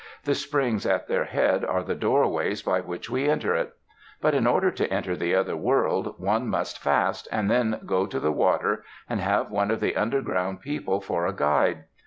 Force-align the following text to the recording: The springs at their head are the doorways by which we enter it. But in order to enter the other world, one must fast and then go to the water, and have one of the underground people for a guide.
The 0.23 0.33
springs 0.33 0.87
at 0.87 1.07
their 1.07 1.25
head 1.25 1.63
are 1.63 1.83
the 1.83 1.93
doorways 1.93 2.63
by 2.63 2.81
which 2.81 3.07
we 3.07 3.29
enter 3.29 3.53
it. 3.53 3.75
But 4.19 4.33
in 4.33 4.47
order 4.47 4.71
to 4.71 4.91
enter 4.91 5.15
the 5.15 5.35
other 5.35 5.55
world, 5.55 6.15
one 6.17 6.47
must 6.47 6.79
fast 6.81 7.27
and 7.31 7.51
then 7.51 7.79
go 7.85 8.07
to 8.07 8.19
the 8.19 8.31
water, 8.31 8.83
and 9.07 9.19
have 9.21 9.51
one 9.51 9.69
of 9.69 9.79
the 9.79 9.95
underground 9.95 10.59
people 10.61 11.01
for 11.01 11.27
a 11.27 11.33
guide. 11.35 11.83